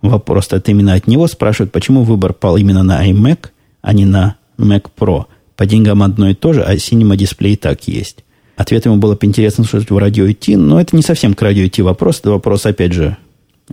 [0.03, 1.27] вопрос от именно от него.
[1.27, 3.49] Спрашивают, почему выбор пал именно на iMac,
[3.81, 5.27] а не на Mac Pro.
[5.57, 8.25] По деньгам одно и то же, а Cinema дисплей так есть.
[8.57, 11.67] Ответ ему было бы интересно слушать в радио идти, но это не совсем к радио
[11.67, 12.21] идти вопрос.
[12.21, 13.17] Это вопрос, опять же,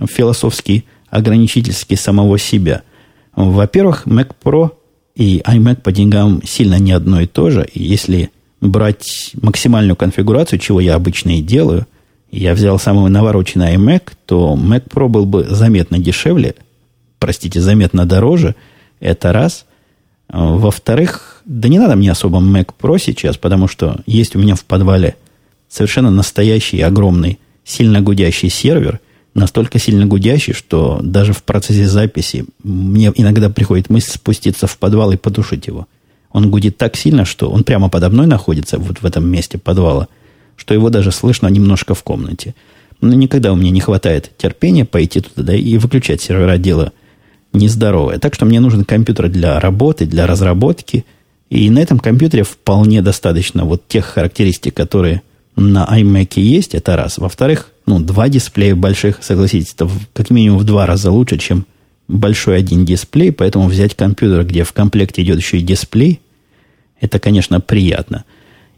[0.08, 2.84] философский, ограничительский самого себя.
[3.36, 4.72] Во-первых, Mac Pro
[5.16, 7.68] и iMac по деньгам сильно не одно и то же.
[7.74, 11.88] И если брать максимальную конфигурацию, чего я обычно и делаю,
[12.32, 16.56] я взял самый навороченный iMac, то Mac Pro был бы заметно дешевле,
[17.18, 18.56] простите, заметно дороже.
[19.00, 19.66] Это раз.
[20.28, 24.64] Во-вторых, да не надо мне особо Mac Pro сейчас, потому что есть у меня в
[24.64, 25.16] подвале
[25.68, 29.00] совершенно настоящий, огромный, сильно гудящий сервер,
[29.34, 35.12] настолько сильно гудящий, что даже в процессе записи мне иногда приходит мысль спуститься в подвал
[35.12, 35.88] и потушить его.
[36.32, 40.08] Он гудит так сильно, что он прямо подо мной находится, вот в этом месте подвала,
[40.60, 42.54] что его даже слышно немножко в комнате.
[43.02, 46.92] Но никогда у меня не хватает терпения пойти туда и выключать сервера дела
[47.54, 48.20] нездоровое.
[48.20, 51.06] Так что мне нужен компьютер для работы, для разработки.
[51.50, 55.22] И на этом компьютере вполне достаточно вот тех характеристик, которые
[55.56, 57.18] на iMac есть, это раз.
[57.18, 61.66] Во-вторых, ну, два дисплея больших, согласитесь, это как минимум в два раза лучше, чем
[62.08, 66.20] большой один дисплей, поэтому взять компьютер, где в комплекте идет еще и дисплей,
[67.00, 68.26] это, конечно, приятно.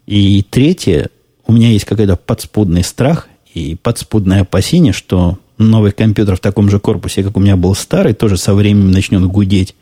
[0.05, 1.09] И третье,
[1.51, 6.79] у меня есть какой-то подспудный страх и подспудное опасение, что новый компьютер в таком же
[6.79, 9.75] корпусе, как у меня был старый, тоже со временем начнет гудеть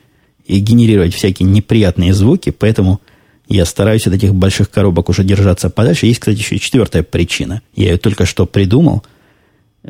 [0.47, 3.01] и генерировать всякие неприятные звуки, поэтому
[3.47, 6.08] я стараюсь от этих больших коробок уже держаться подальше.
[6.08, 7.62] Есть, кстати, еще четвертая причина.
[7.75, 9.03] Я ее только что придумал.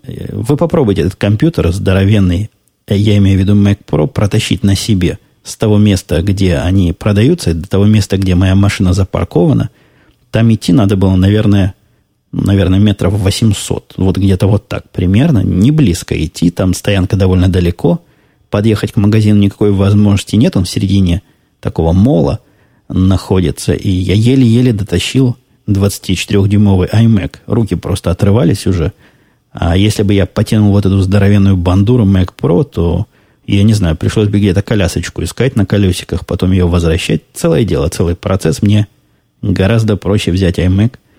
[0.03, 2.49] Вы попробуйте этот компьютер здоровенный,
[2.89, 7.53] я имею в виду Mac Pro, протащить на себе с того места, где они продаются,
[7.53, 9.69] до того места, где моя машина запаркована.
[10.31, 11.73] Там идти надо было, наверное,
[12.31, 13.93] наверное, метров 800.
[13.97, 15.39] Вот где-то вот так примерно.
[15.39, 16.51] Не близко идти.
[16.51, 18.01] Там стоянка довольно далеко.
[18.49, 20.55] Подъехать к магазину никакой возможности нет.
[20.57, 21.21] Он в середине
[21.59, 22.39] такого мола
[22.87, 23.73] находится.
[23.73, 25.37] И я еле-еле дотащил
[25.67, 27.37] 24-дюймовый iMac.
[27.45, 28.93] Руки просто отрывались уже.
[29.51, 33.07] А если бы я потянул вот эту здоровенную бандуру Mac Pro, то,
[33.47, 37.21] я не знаю, пришлось бы где-то колясочку искать на колесиках, потом ее возвращать.
[37.33, 38.61] Целое дело, целый процесс.
[38.61, 38.87] Мне
[39.41, 40.93] гораздо проще взять iMac–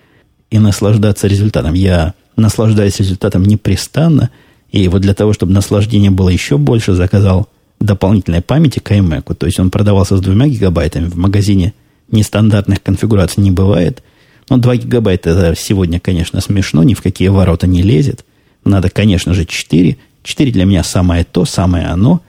[0.51, 1.73] и наслаждаться результатом.
[1.73, 4.29] Я наслаждаюсь результатом непрестанно,
[4.69, 9.33] и вот для того, чтобы наслаждение было еще больше, заказал дополнительной памяти к iMac.
[9.33, 11.07] То есть он продавался с двумя гигабайтами.
[11.07, 11.73] В магазине
[12.11, 14.03] нестандартных конфигураций не бывает.
[14.49, 18.25] Но 2 гигабайта это сегодня, конечно, смешно, ни в какие ворота не лезет.
[18.65, 19.97] Надо, конечно же, 4.
[20.23, 22.21] 4 для меня самое то, самое оно.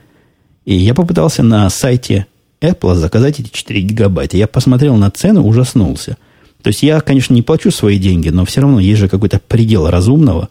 [0.65, 2.27] И я попытался на сайте
[2.63, 4.37] Apple заказать эти 4 гигабайта.
[4.37, 6.17] Я посмотрел на цену, ужаснулся–
[6.63, 9.89] то есть я, конечно, не плачу свои деньги, но все равно есть же какой-то предел
[9.89, 10.47] разумного.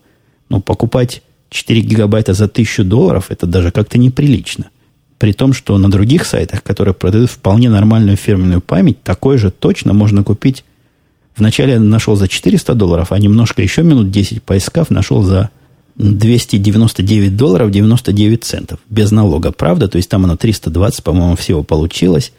[0.51, 4.67] Но покупать 4 гигабайта за 1000 долларов, это даже как-то неприлично.
[5.19, 9.95] При том, что на других сайтах, которые продают вполне нормальную фирменную память, такое же точно
[9.95, 10.65] можно купить.
[11.35, 15.49] Вначале я нашел за 400 долларов, а немножко еще минут 10 поискав, нашел за
[15.97, 18.81] 299 долларов 99 центов.
[18.89, 19.89] Без налога, правда?
[19.89, 22.33] То есть там оно 320, по-моему, всего получилось.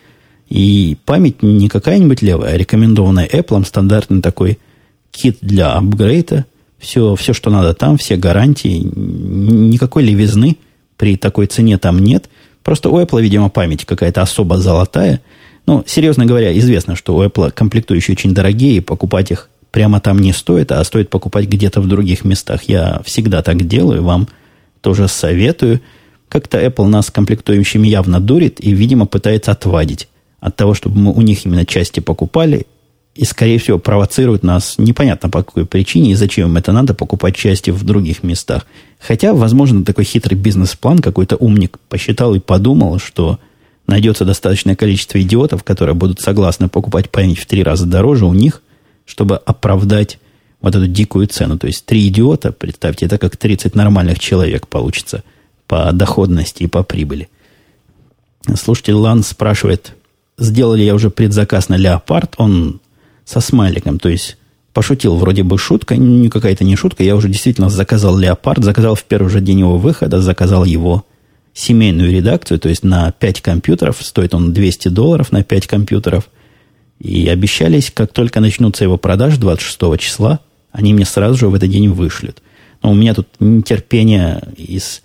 [0.49, 4.59] И память не какая-нибудь левая, а рекомендованная Apple, стандартный такой
[5.11, 6.45] кит для апгрейда.
[6.79, 8.81] Все, все, что надо там, все гарантии.
[8.83, 10.57] Никакой левизны
[10.97, 12.29] при такой цене там нет.
[12.63, 15.21] Просто у Apple, видимо, память какая-то особо золотая.
[15.65, 20.19] Ну, серьезно говоря, известно, что у Apple комплектующие очень дорогие, и покупать их прямо там
[20.19, 22.63] не стоит, а стоит покупать где-то в других местах.
[22.69, 24.27] Я всегда так делаю, вам
[24.81, 25.81] тоже советую.
[26.29, 30.07] Как-то Apple нас комплектующими явно дурит и, видимо, пытается отвадить
[30.39, 32.67] от того, чтобы мы у них именно части покупали,
[33.15, 37.35] и, скорее всего, провоцирует нас непонятно по какой причине и зачем им это надо покупать
[37.35, 38.67] части в других местах.
[38.99, 43.39] Хотя, возможно, такой хитрый бизнес-план какой-то умник посчитал и подумал, что
[43.87, 48.61] найдется достаточное количество идиотов, которые будут согласны покупать память в три раза дороже у них,
[49.05, 50.19] чтобы оправдать
[50.61, 51.57] вот эту дикую цену.
[51.57, 55.23] То есть три идиота, представьте, это как 30 нормальных человек получится
[55.67, 57.29] по доходности и по прибыли.
[58.55, 59.95] Слушайте, Лан спрашивает,
[60.37, 62.81] сделали я уже предзаказ на Леопард, он
[63.25, 64.37] со смайликом, то есть
[64.73, 69.03] пошутил, вроде бы шутка, не какая-то не шутка, я уже действительно заказал Леопард, заказал в
[69.03, 71.05] первый же день его выхода, заказал его
[71.53, 76.29] семейную редакцию, то есть на 5 компьютеров, стоит он 200 долларов на 5 компьютеров,
[77.03, 80.39] и обещались, как только начнутся его продажи 26 числа,
[80.71, 82.41] они мне сразу же в этот день вышлют.
[82.81, 85.03] Но у меня тут нетерпение из,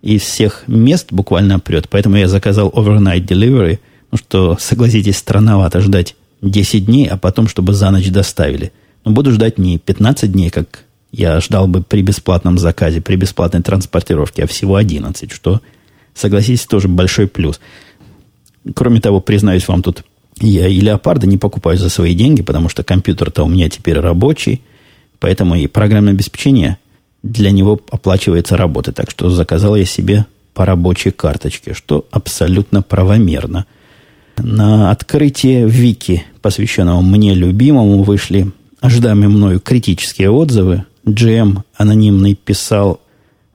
[0.00, 6.16] из всех мест буквально прет, поэтому я заказал overnight delivery– ну что, согласитесь, странновато ждать
[6.42, 8.72] 10 дней, а потом, чтобы за ночь доставили.
[9.04, 13.62] Но буду ждать не 15 дней, как я ждал бы при бесплатном заказе, при бесплатной
[13.62, 15.60] транспортировке, а всего 11, что,
[16.14, 17.60] согласитесь, тоже большой плюс.
[18.74, 20.04] Кроме того, признаюсь вам тут,
[20.40, 24.62] я и леопарда не покупаю за свои деньги, потому что компьютер-то у меня теперь рабочий,
[25.18, 26.78] поэтому и программное обеспечение
[27.22, 28.94] для него оплачивается работой.
[28.94, 33.66] Так что заказал я себе по рабочей карточке, что абсолютно правомерно–
[34.42, 38.50] на открытие вики, посвященного мне любимому, вышли
[38.80, 40.84] ожидаемые мною критические отзывы.
[41.04, 43.00] GM анонимный писал,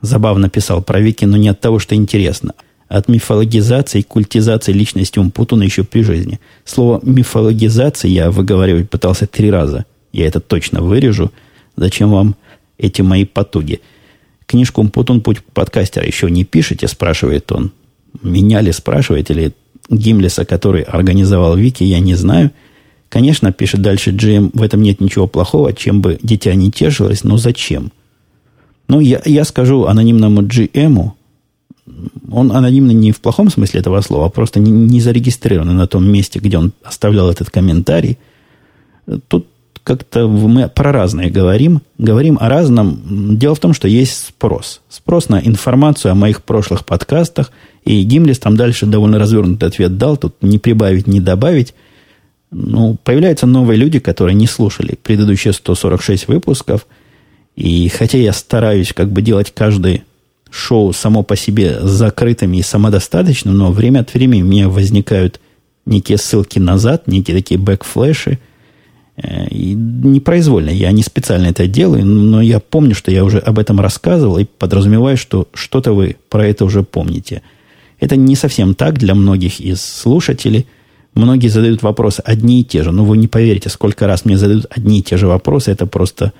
[0.02, 2.54] забавно писал про Вики, но не от того, что интересно,
[2.88, 6.40] от мифологизации и культизации личности Умпутуна еще при жизни.
[6.64, 9.86] Слово мифологизация я выговаривать пытался три раза.
[10.14, 11.32] Я это точно вырежу.
[11.76, 12.36] Зачем вам
[12.78, 13.82] эти мои потуги?
[14.46, 17.72] Книжку Умпутун «Путь подкастера» еще не пишете, спрашивает он.
[18.22, 19.54] Меня ли спрашивает, или
[19.90, 22.52] Гимлеса, который организовал Вики, я не знаю–
[23.10, 27.38] Конечно, пишет дальше Джим, в этом нет ничего плохого, чем бы дитя не тешилось, но
[27.38, 27.94] зачем?
[28.90, 31.12] Ну, я, я скажу анонимному GM,
[32.32, 36.06] он анонимный не в плохом смысле этого слова, а просто не, не зарегистрированный на том
[36.06, 38.18] месте, где он оставлял этот комментарий.
[39.28, 39.48] Тут
[39.84, 41.82] как-то мы про разное говорим.
[42.00, 43.38] Говорим о разном.
[43.38, 44.82] Дело в том, что есть спрос.
[44.90, 47.52] Спрос на информацию о моих прошлых подкастах.
[47.84, 50.18] И Гимлис там дальше довольно развернутый ответ дал.
[50.18, 51.76] Тут не прибавить, не добавить
[52.52, 56.88] ну, появляются новые люди, которые не слушали предыдущие 146 выпусков.
[57.56, 60.04] И хотя я стараюсь как бы делать каждое
[60.56, 65.40] шоу само по себе закрытыми и самодостаточным, но время от времени у меня возникают
[65.86, 68.40] некие ссылки назад, некие такие бэкфлеши.
[69.18, 73.60] Э, и непроизвольно, я не специально это делаю, но я помню, что я уже об
[73.60, 77.42] этом рассказывал и подразумеваю, что что-то вы про это уже помните.
[78.00, 80.68] Это не совсем так для многих из слушателей–
[81.16, 82.92] Многие задают вопросы одни и те же.
[82.92, 85.72] Ну, вы не поверите, сколько раз мне задают одни и те же вопросы.
[85.72, 86.34] Это просто,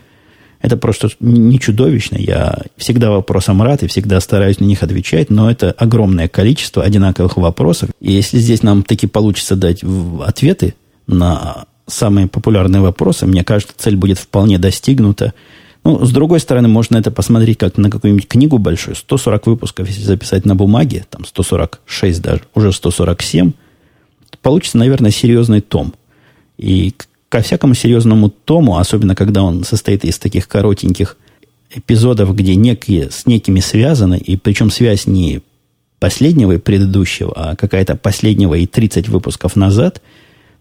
[0.66, 2.18] это просто не чудовищно.
[2.18, 7.38] Я всегда вопросам рад и всегда стараюсь на них отвечать, но это огромное количество одинаковых
[7.38, 7.90] вопросов.
[8.00, 9.84] И если здесь нам таки получится дать
[10.26, 10.76] ответы
[11.08, 15.34] на самые популярные вопросы, мне кажется, цель будет вполне достигнута.
[15.84, 18.96] Ну, с другой стороны, можно это посмотреть как на какую-нибудь книгу большую.
[18.96, 23.52] 140 выпусков, если записать на бумаге, там 146 даже, уже 147–
[24.46, 25.96] получится, наверное, серьезный том.
[26.60, 26.94] И
[27.36, 31.18] ко всякому серьезному тому, особенно когда он состоит из таких коротеньких
[31.70, 35.42] эпизодов, где некие с некими связаны, и причем связь не
[36.00, 40.02] последнего и предыдущего, а какая-то последнего и 30 выпусков назад,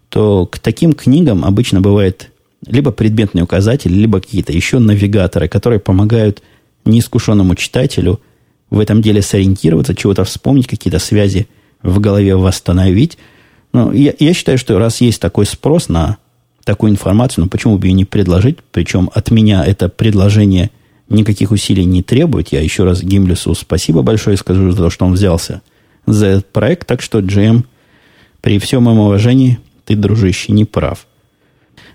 [0.09, 2.29] то к таким книгам обычно бывает
[2.67, 6.43] либо предметный указатель, либо какие-то еще навигаторы, которые помогают
[6.83, 8.19] неискушенному читателю
[8.69, 11.47] в этом деле сориентироваться, чего-то вспомнить, какие-то связи
[11.81, 13.17] в голове восстановить–
[13.75, 16.15] ну, я, я считаю, что раз есть такой спрос на
[16.65, 18.57] такую информацию, ну почему бы ее не предложить?
[18.71, 20.71] Причем от меня это предложение
[21.07, 22.49] никаких усилий не требует.
[22.49, 25.61] Я еще раз Гимлесу спасибо большое скажу за то, что он взялся
[26.05, 26.87] за этот проект.
[26.87, 27.65] Так что, Джем,
[28.41, 31.05] при всем моем уважении, ты, дружище, не прав.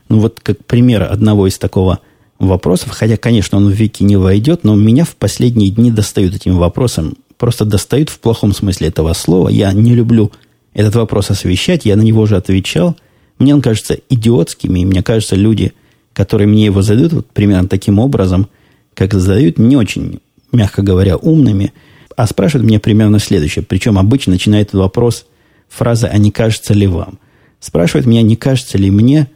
[0.09, 1.99] Ну вот как пример одного из такого
[2.39, 6.57] вопросов, хотя, конечно, он в Вики не войдет, но меня в последние дни достают этим
[6.57, 7.17] вопросом.
[7.37, 9.49] Просто достают в плохом смысле этого слова.
[9.49, 10.31] Я не люблю
[10.75, 12.97] этот вопрос освещать, я на него уже отвечал.
[13.41, 15.73] Мне он кажется идиотским, и мне кажется, люди,
[16.13, 18.49] которые мне его задают вот примерно таким образом,
[18.95, 20.21] как задают, не очень,
[20.53, 21.73] мягко говоря, умными,
[22.17, 23.65] а спрашивают меня примерно следующее.
[23.65, 25.27] Причем обычно начинает этот вопрос
[25.69, 27.19] фраза «А не кажется ли вам?».
[27.61, 29.29] Спрашивает меня, не кажется ли мне,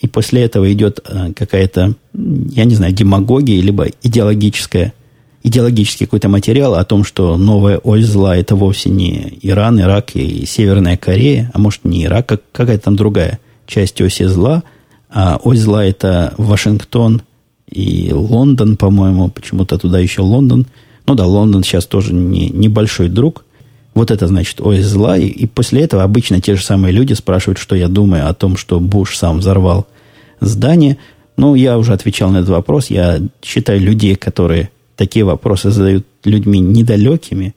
[0.00, 4.92] и после этого идет э, какая-то, я не знаю, демагогия, либо идеологическая
[5.46, 10.44] идеологический какой-то материал о том, что новая ось зла это вовсе не Иран, Ирак и
[10.44, 14.64] Северная Корея, а может не Ирак, как какая-то там другая часть оси зла,
[15.08, 17.22] а ось зла это Вашингтон
[17.70, 20.66] и Лондон, по-моему, почему-то туда еще Лондон.
[21.06, 23.44] Ну да, Лондон сейчас тоже не, небольшой друг.
[23.94, 25.16] Вот это значит ось зла.
[25.16, 28.56] И, и после этого обычно те же самые люди спрашивают, что я думаю о том,
[28.56, 29.86] что Буш сам взорвал
[30.40, 30.98] здание.
[31.36, 32.90] Ну, я уже отвечал на этот вопрос.
[32.90, 37.54] Я считаю людей, которые такие вопросы задают людьми недалекими.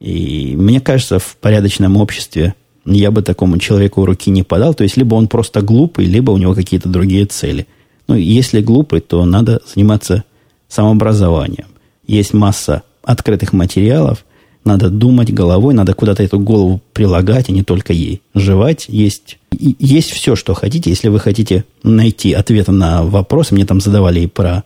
[0.00, 4.74] И мне кажется, в порядочном обществе я бы такому человеку руки не подал.
[4.74, 7.66] То есть, либо он просто глупый, либо у него какие-то другие цели.
[8.06, 10.24] Ну, если глупый, то надо заниматься
[10.68, 11.66] самообразованием.
[12.06, 14.24] Есть масса открытых материалов,
[14.64, 18.86] надо думать головой, надо куда-то эту голову прилагать, а не только ей жевать.
[18.88, 20.90] Есть, есть все, что хотите.
[20.90, 24.64] Если вы хотите найти ответы на вопросы, мне там задавали и про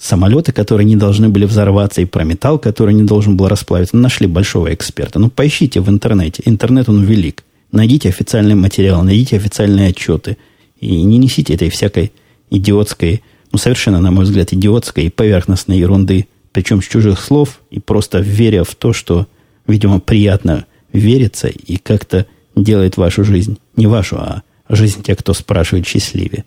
[0.00, 3.96] самолеты, которые не должны были взорваться, и про металл, который не должен был расплавиться.
[3.96, 5.18] Нашли большого эксперта.
[5.18, 6.42] Ну, поищите в интернете.
[6.46, 7.44] Интернет, он велик.
[7.70, 10.38] Найдите официальный материал, найдите официальные отчеты.
[10.80, 12.12] И не несите этой всякой
[12.48, 13.22] идиотской,
[13.52, 18.20] ну, совершенно, на мой взгляд, идиотской и поверхностной ерунды, причем с чужих слов, и просто
[18.20, 19.26] веря в то, что,
[19.66, 22.26] видимо, приятно верится и как-то
[22.56, 26.44] делает вашу жизнь, не вашу, а жизнь тех, кто спрашивает, счастливее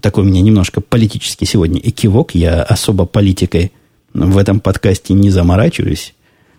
[0.00, 2.34] такой у меня немножко политический сегодня экивок.
[2.34, 3.72] Я особо политикой
[4.12, 6.14] в этом подкасте не заморачиваюсь.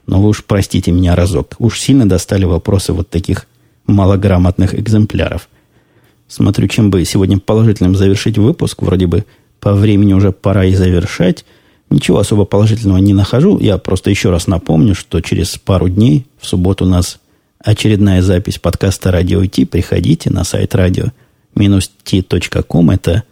[0.08, 1.56] Но вы уж простите меня разок.
[1.60, 3.48] Уж сильно достали вопросы вот таких
[3.86, 5.50] малограмотных экземпляров.
[6.28, 8.82] Смотрю, чем бы сегодня положительным завершить выпуск.
[8.82, 9.26] Вроде бы
[9.60, 11.46] по времени уже пора и завершать.
[11.90, 13.60] Ничего особо положительного не нахожу.
[13.60, 17.20] Я просто еще раз напомню, что через пару дней, в субботу у нас
[17.60, 19.66] очередная запись подкаста «Радио Ти».
[19.66, 22.92] Приходите на сайт radio-t.com.
[22.92, 23.24] Это,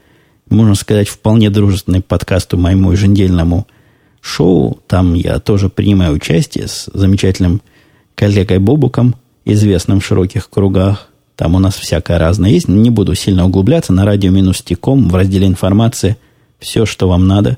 [0.50, 3.68] можно сказать, вполне дружественный подкаст моему еженедельному
[4.22, 4.80] шоу.
[4.88, 7.62] Там я тоже принимаю участие с замечательным
[8.16, 11.10] коллегой Бобуком, известным в широких кругах.
[11.36, 12.68] Там у нас всякое разное есть.
[12.68, 13.93] Не буду сильно углубляться.
[13.93, 16.18] На радио-тиком в разделе информации
[16.60, 17.58] все, что вам надо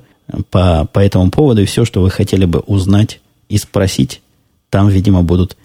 [0.50, 3.20] по, по этому поводу, и все, что вы хотели бы узнать
[3.50, 4.22] и спросить,
[4.70, 5.58] там, видимо, будут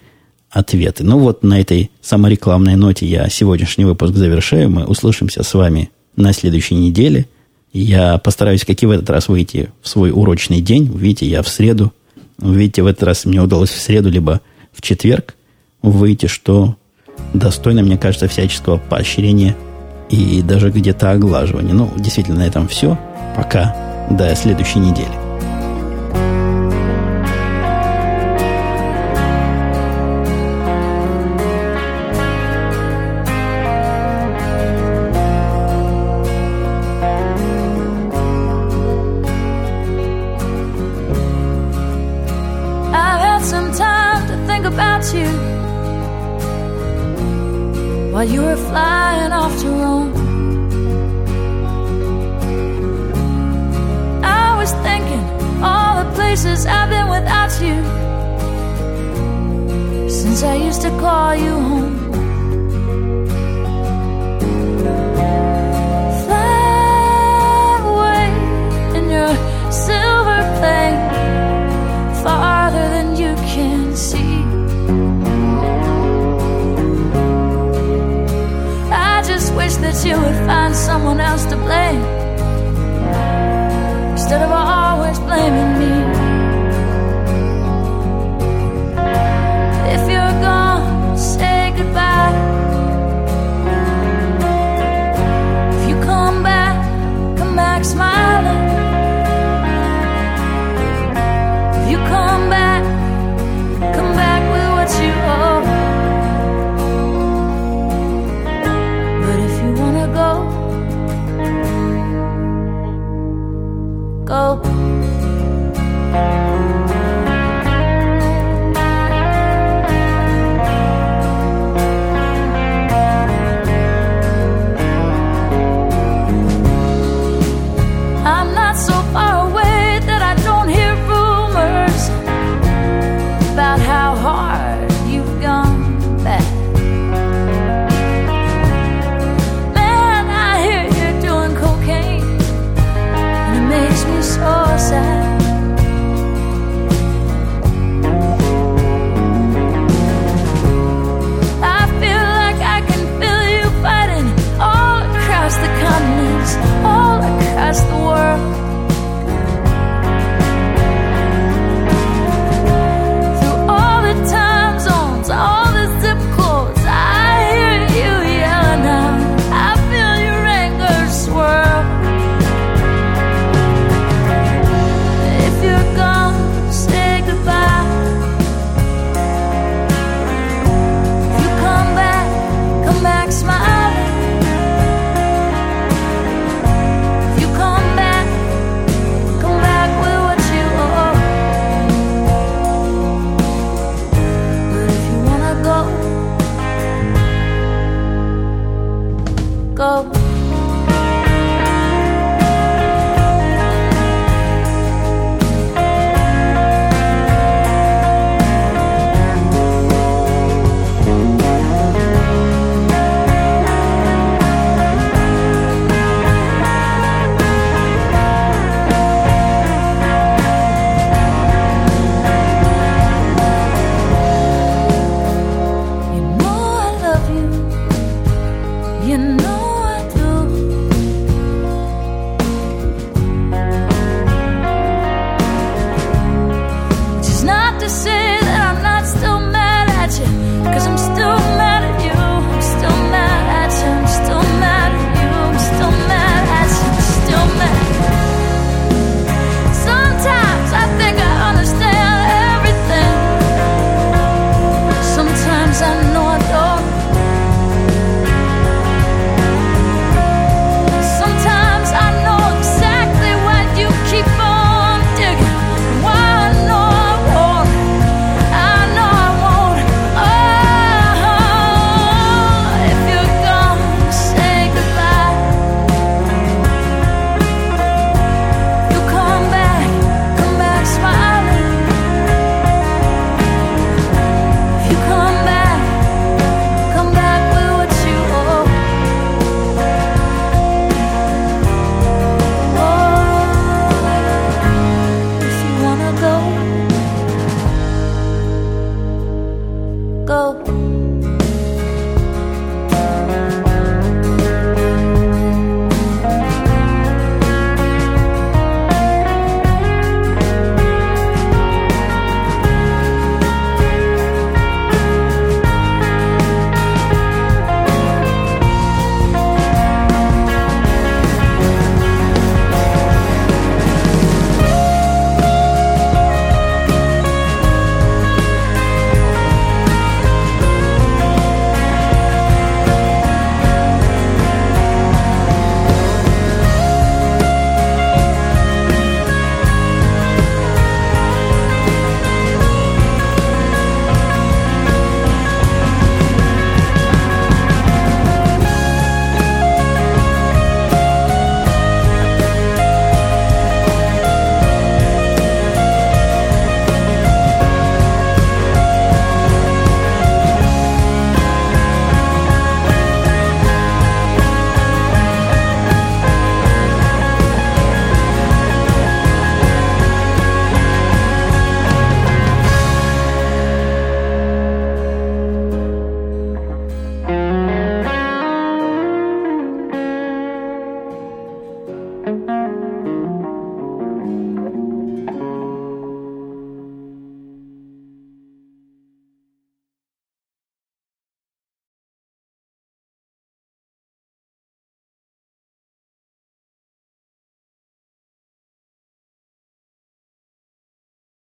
[0.49, 1.03] ответы.
[1.03, 4.69] Ну вот на этой саморекламной ноте я сегодняшний выпуск завершаю.
[4.69, 7.27] Мы услышимся с вами на следующей неделе.
[7.71, 10.91] Я постараюсь, как и в этот раз, выйти в свой урочный день.
[10.93, 11.93] Видите, я в среду.
[12.39, 14.41] Видите, в этот раз мне удалось в среду, либо
[14.73, 15.35] в четверг
[15.81, 16.75] выйти, что
[17.33, 19.55] достойно, мне кажется, всяческого поощрения
[20.09, 21.73] и даже где-то оглаживания.
[21.73, 22.97] Ну, действительно, на этом все.
[23.35, 23.75] Пока.
[24.09, 25.26] До следующей недели.